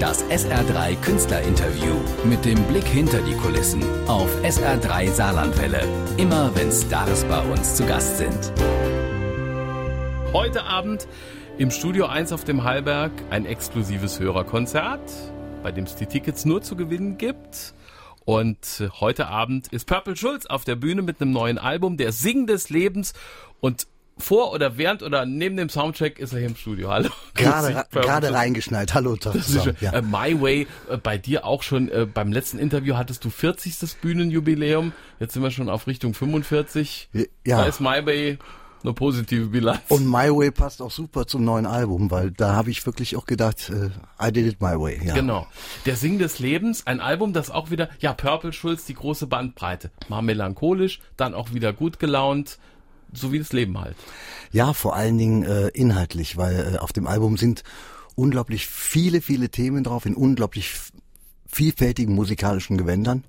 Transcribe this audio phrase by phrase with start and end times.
[0.00, 1.94] Das SR3 Künstlerinterview
[2.24, 5.88] mit dem Blick hinter die Kulissen auf SR3 Saarlandwelle.
[6.18, 8.52] Immer wenn Stars bei uns zu Gast sind.
[10.34, 11.08] Heute Abend
[11.56, 15.00] im Studio 1 auf dem Hallberg ein exklusives Hörerkonzert,
[15.62, 17.72] bei dem es die Tickets nur zu gewinnen gibt.
[18.26, 22.46] Und heute Abend ist Purple Schulz auf der Bühne mit einem neuen Album, der Sing
[22.46, 23.14] des Lebens.
[23.60, 23.86] Und
[24.18, 26.90] vor oder während oder neben dem Soundcheck ist er hier im Studio.
[26.90, 27.10] Hallo.
[27.34, 28.94] Gerade, gerade reingeschnallt.
[28.94, 29.76] Hallo, zusammen.
[29.80, 29.92] Ja.
[29.92, 34.00] Äh, My Way, äh, bei dir auch schon, äh, beim letzten Interview hattest du 40.
[34.00, 34.92] Bühnenjubiläum.
[35.20, 37.10] Jetzt sind wir schon auf Richtung 45.
[37.44, 37.58] Ja.
[37.58, 38.38] Da ist My Way
[38.82, 39.80] eine positive Bilanz.
[39.88, 43.26] Und My Way passt auch super zum neuen Album, weil da habe ich wirklich auch
[43.26, 43.90] gedacht, äh,
[44.24, 45.00] I did it my way.
[45.04, 45.14] Ja.
[45.14, 45.46] Genau.
[45.84, 49.90] Der Sing des Lebens, ein Album, das auch wieder, ja, Purple Schulz, die große Bandbreite.
[50.08, 52.58] Mal melancholisch, dann auch wieder gut gelaunt,
[53.16, 53.96] so wie das Leben halt.
[54.52, 57.62] Ja, vor allen Dingen äh, inhaltlich, weil äh, auf dem Album sind
[58.14, 60.74] unglaublich viele, viele Themen drauf in unglaublich
[61.46, 63.24] vielfältigen musikalischen Gewändern.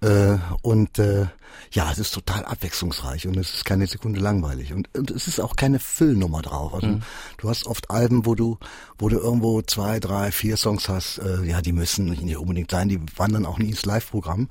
[0.00, 1.26] Äh, und äh,
[1.72, 4.72] ja, es ist total abwechslungsreich und es ist keine Sekunde langweilig.
[4.72, 6.74] Und, und es ist auch keine Füllnummer drauf.
[6.74, 7.02] Also mhm.
[7.38, 8.58] du hast oft Alben, wo du,
[8.98, 12.88] wo du irgendwo zwei, drei, vier Songs hast, äh, ja, die müssen nicht unbedingt sein,
[12.88, 14.48] die wandern auch nie ins Live-Programm.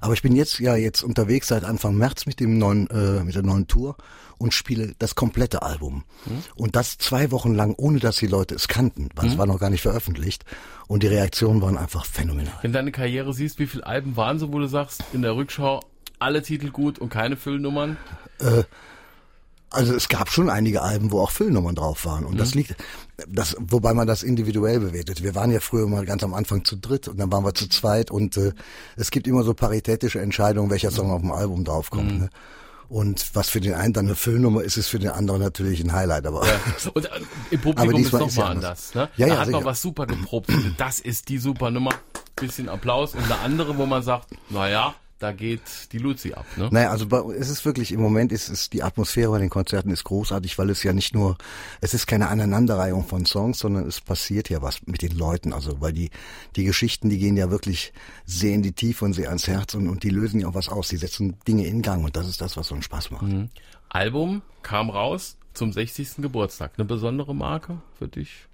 [0.00, 3.34] Aber ich bin jetzt ja jetzt unterwegs seit Anfang März mit dem neuen, äh, mit
[3.34, 3.96] der neuen Tour
[4.38, 6.04] und spiele das komplette Album.
[6.26, 6.42] Mhm.
[6.56, 9.32] Und das zwei Wochen lang, ohne dass die Leute es kannten, weil mhm.
[9.32, 10.44] es war noch gar nicht veröffentlicht.
[10.88, 12.54] Und die Reaktionen waren einfach phänomenal.
[12.62, 15.34] Wenn du deine Karriere siehst, wie viele Alben waren so, wo du sagst, in der
[15.34, 15.80] Rückschau
[16.18, 17.96] alle Titel gut und keine Füllnummern?
[18.40, 18.64] Äh,
[19.70, 22.24] also es gab schon einige Alben, wo auch Füllnummern drauf waren.
[22.24, 22.38] Und mhm.
[22.38, 22.76] das liegt,
[23.28, 25.22] das, wobei man das individuell bewertet.
[25.22, 27.68] Wir waren ja früher mal ganz am Anfang zu dritt und dann waren wir zu
[27.68, 28.52] zweit und äh,
[28.96, 32.12] es gibt immer so paritätische Entscheidungen, welcher Song auf dem Album draufkommt.
[32.12, 32.18] Mhm.
[32.20, 32.30] Ne?
[32.88, 35.92] Und was für den einen dann eine Füllnummer ist, ist für den anderen natürlich ein
[35.92, 36.26] Highlight.
[36.26, 36.60] Aber ja.
[36.94, 37.08] und äh,
[37.50, 38.94] im Publikum ist noch mal anders.
[38.94, 39.08] Ne?
[39.16, 39.58] Ja, da ja, hat sicher.
[39.58, 40.50] man was super geprobt.
[40.78, 41.90] Das ist die super Nummer.
[42.36, 46.44] Bisschen Applaus und eine andere, wo man sagt, naja, da geht die Luzi ab.
[46.56, 46.68] Ne?
[46.70, 50.04] Naja, also es ist wirklich, im Moment ist es, die Atmosphäre bei den Konzerten ist
[50.04, 51.38] großartig, weil es ja nicht nur,
[51.80, 55.52] es ist keine Aneinanderreihung von Songs, sondern es passiert ja was mit den Leuten.
[55.52, 56.10] Also, weil die,
[56.54, 57.92] die Geschichten, die gehen ja wirklich
[58.26, 60.68] sehr in die Tiefe und sehr ans Herz und, und die lösen ja auch was
[60.68, 60.88] aus.
[60.88, 63.22] Die setzen Dinge in Gang und das ist das, was so einen Spaß macht.
[63.22, 63.48] Mhm.
[63.88, 66.16] Album kam raus zum 60.
[66.18, 66.72] Geburtstag.
[66.76, 68.48] Eine besondere Marke für dich?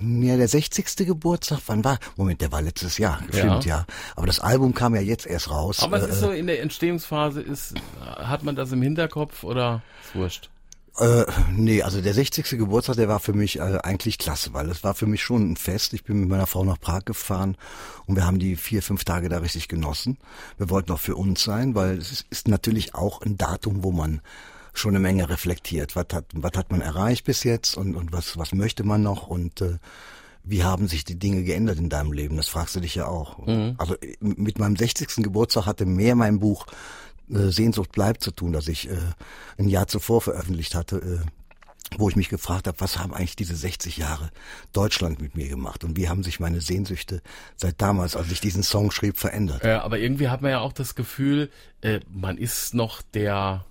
[0.00, 1.06] Ja, der 60.
[1.06, 1.98] Geburtstag, wann war?
[2.16, 3.78] Moment, der war letztes Jahr, stimmt, ja.
[3.78, 3.86] ja.
[4.14, 5.80] Aber das Album kam ja jetzt erst raus.
[5.80, 10.14] Aber es ist so in der Entstehungsphase, ist, hat man das im Hinterkopf oder ist
[10.14, 10.50] wurscht?
[10.98, 12.58] Äh, nee, also der 60.
[12.58, 15.56] Geburtstag, der war für mich äh, eigentlich klasse, weil es war für mich schon ein
[15.56, 15.92] Fest.
[15.92, 17.56] Ich bin mit meiner Frau nach Prag gefahren
[18.06, 20.18] und wir haben die vier, fünf Tage da richtig genossen.
[20.58, 24.20] Wir wollten auch für uns sein, weil es ist natürlich auch ein Datum, wo man
[24.78, 25.96] schon eine Menge reflektiert.
[25.96, 29.26] Was hat, was hat man erreicht bis jetzt und, und was, was möchte man noch
[29.26, 29.78] und äh,
[30.44, 32.36] wie haben sich die Dinge geändert in deinem Leben?
[32.36, 33.46] Das fragst du dich ja auch.
[33.46, 33.74] Mhm.
[33.76, 35.16] Also mit meinem 60.
[35.16, 36.66] Geburtstag hatte mehr mein Buch
[37.30, 38.96] äh, Sehnsucht bleibt zu tun, das ich äh,
[39.58, 40.96] ein Jahr zuvor veröffentlicht hatte.
[40.96, 41.30] Äh,
[41.96, 44.30] wo ich mich gefragt habe, was haben eigentlich diese 60 Jahre
[44.74, 47.22] Deutschland mit mir gemacht und wie haben sich meine Sehnsüchte
[47.56, 49.64] seit damals, als ich diesen Song schrieb, verändert.
[49.64, 51.50] Ja, aber irgendwie hat man ja auch das Gefühl,
[51.80, 53.64] äh, man ist noch der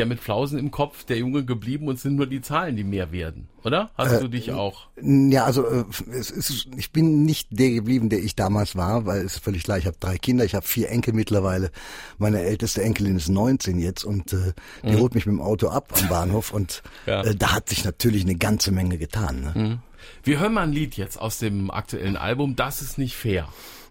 [0.00, 3.12] der mit Flausen im Kopf, der Junge geblieben und sind nur die Zahlen, die mehr
[3.12, 3.90] werden, oder?
[3.98, 4.86] Hast äh, du dich auch?
[5.02, 9.18] Ja, also äh, es ist, ich bin nicht der geblieben, der ich damals war, weil
[9.18, 11.70] es ist völlig klar, ich habe drei Kinder, ich habe vier Enkel mittlerweile.
[12.16, 15.00] Meine älteste Enkelin ist 19 jetzt und äh, die mhm.
[15.00, 17.22] holt mich mit dem Auto ab am Bahnhof und ja.
[17.22, 19.42] äh, da hat sich natürlich eine ganze Menge getan.
[19.42, 19.52] Ne?
[19.54, 19.78] Mhm.
[20.22, 23.48] Wir hören mal ein Lied jetzt aus dem aktuellen Album, Das ist nicht fair.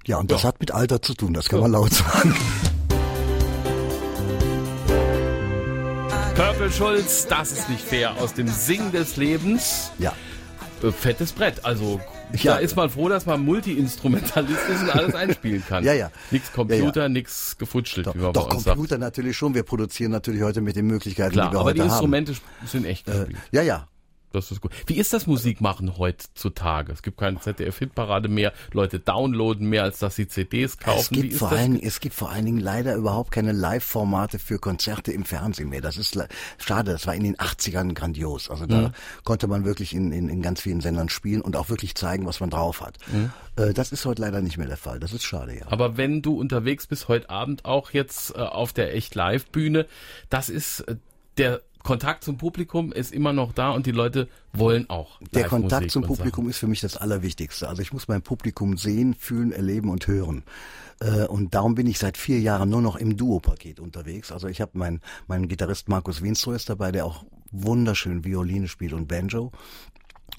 [0.08, 1.68] Ja, und das hat mit Alter zu tun, das kann ja.
[1.68, 2.34] man laut sagen.
[6.60, 9.92] Purple Schulz, das ist nicht fair, aus dem Sing des Lebens.
[9.98, 10.14] Ja.
[10.84, 12.02] Äh, fettes Brett, also
[12.34, 12.56] ja.
[12.56, 15.84] da ist man froh, dass man Multi-Instrumentalist ist und alles einspielen kann.
[15.86, 16.12] ja, ja.
[16.32, 17.10] Nix Computer, ja, ja.
[17.10, 19.00] nix gefutschelt, doch, wie man Doch, Computer sagt.
[19.00, 19.56] natürlich schon.
[19.56, 22.68] Wir produzieren natürlich heute mit den Möglichkeiten, Klar, die wir aber heute die Instrumente haben.
[22.68, 23.38] sind echt gespielt.
[23.54, 23.88] Äh, ja, ja.
[24.32, 24.72] Das ist gut.
[24.86, 26.92] Wie ist das Musikmachen heutzutage?
[26.92, 28.54] Es gibt keine ZDF-Hitparade mehr.
[28.74, 31.00] Leute downloaden mehr, als dass sie CDs kaufen.
[31.00, 35.12] Es gibt, vor allen, es gibt vor allen Dingen leider überhaupt keine Live-Formate für Konzerte
[35.12, 35.82] im Fernsehen mehr.
[35.82, 36.18] Das ist
[36.58, 36.92] schade.
[36.92, 38.50] Das war in den 80ern grandios.
[38.50, 38.92] Also da mhm.
[39.24, 42.40] konnte man wirklich in, in, in ganz vielen Sendern spielen und auch wirklich zeigen, was
[42.40, 42.98] man drauf hat.
[43.08, 43.32] Mhm.
[43.56, 45.00] Äh, das ist heute leider nicht mehr der Fall.
[45.00, 45.66] Das ist schade, ja.
[45.70, 49.88] Aber wenn du unterwegs bist, heute Abend auch jetzt äh, auf der Echt Live-Bühne,
[50.30, 50.96] das ist äh,
[51.38, 55.20] der Kontakt zum Publikum ist immer noch da und die Leute wollen auch.
[55.34, 56.50] Der Kontakt zum Publikum Sachen.
[56.50, 57.70] ist für mich das Allerwichtigste.
[57.70, 60.44] Also ich muss mein Publikum sehen, fühlen, erleben und hören.
[61.00, 64.32] Äh, und darum bin ich seit vier Jahren nur noch im Duo-Paket unterwegs.
[64.32, 68.94] Also ich habe meinen mein Gitarrist Markus Winstrow ist dabei, der auch wunderschön Violine spielt
[68.94, 69.52] und Banjo.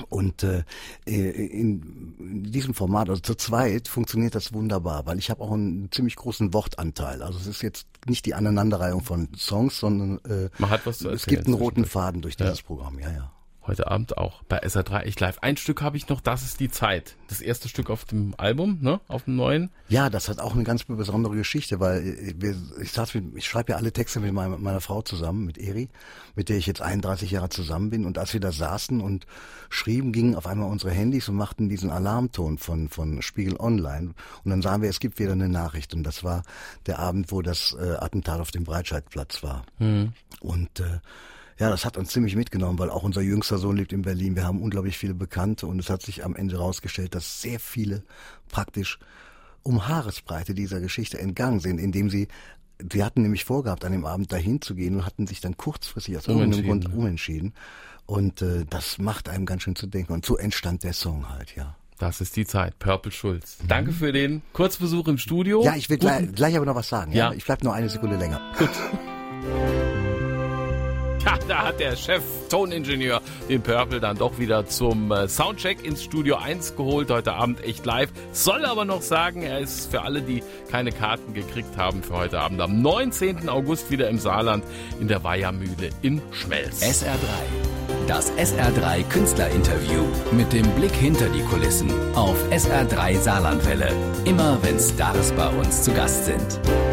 [0.09, 0.65] Und äh,
[1.05, 5.91] in, in diesem Format, also zu zweit, funktioniert das wunderbar, weil ich habe auch einen
[5.91, 7.23] ziemlich großen Wortanteil.
[7.23, 10.51] Also es ist jetzt nicht die Aneinanderreihung von Songs, sondern äh,
[11.13, 12.99] es gibt einen roten Faden durch dieses Programm.
[12.99, 13.33] Ja, ja.
[13.71, 15.39] Heute Abend auch bei SR3 Echt Live.
[15.43, 17.15] Ein Stück habe ich noch, das ist die Zeit.
[17.29, 19.01] Das erste Stück auf dem Album, ne?
[19.07, 19.71] Auf dem neuen.
[19.89, 23.47] Ja, das hat auch eine ganz besondere Geschichte, weil äh, wir, ich, saß mit, ich
[23.47, 25.89] schreibe ja alle Texte mit meiner, meiner Frau zusammen, mit Eri,
[26.35, 28.07] mit der ich jetzt 31 Jahre zusammen bin.
[28.07, 29.25] Und als wir da saßen und
[29.69, 34.15] schrieben, gingen auf einmal unsere Handys und machten diesen Alarmton von, von Spiegel Online.
[34.43, 35.95] Und dann sahen wir, es gibt wieder eine Nachricht.
[35.95, 36.43] Und das war
[36.87, 39.65] der Abend, wo das äh, Attentat auf dem Breitscheidplatz war.
[40.41, 40.99] Und äh,
[41.61, 44.35] ja, das hat uns ziemlich mitgenommen, weil auch unser jüngster Sohn lebt in Berlin.
[44.35, 48.03] Wir haben unglaublich viele Bekannte und es hat sich am Ende herausgestellt, dass sehr viele
[48.49, 48.99] praktisch
[49.63, 52.29] um Haaresbreite dieser Geschichte entgangen sind, indem sie
[52.91, 56.17] Sie hatten nämlich vorgehabt, an dem Abend dahin zu gehen und hatten sich dann kurzfristig
[56.17, 57.53] aus irgendeinem Grund umentschieden.
[58.07, 60.15] Und äh, das macht einem ganz schön zu denken.
[60.15, 61.77] Und so entstand der Song halt, ja.
[61.99, 62.79] Das ist die Zeit.
[62.79, 63.59] Purple Schulz.
[63.69, 65.63] Danke für den Kurzbesuch im Studio.
[65.63, 67.13] Ja, ich will gleich, gleich aber noch was sagen.
[67.13, 67.29] Ja.
[67.31, 67.37] Ja.
[67.37, 68.41] Ich bleib nur eine Sekunde länger.
[68.59, 69.71] Ja,
[71.49, 76.37] da hat der Chef Toningenieur den Purple dann doch wieder zum äh, Soundcheck ins Studio
[76.37, 77.11] 1 geholt.
[77.11, 78.11] Heute Abend echt live.
[78.33, 82.41] Soll aber noch sagen, er ist für alle, die keine Karten gekriegt haben für heute
[82.41, 83.49] Abend am 19.
[83.49, 84.65] August wieder im Saarland
[85.01, 86.83] in der Weihermühle in Schmelz.
[86.83, 87.81] SR3.
[88.07, 90.03] Das SR3 Künstlerinterview
[90.33, 93.89] mit dem Blick hinter die Kulissen auf SR3 Saarlandwelle.
[94.25, 96.90] Immer wenn Stars bei uns zu Gast sind.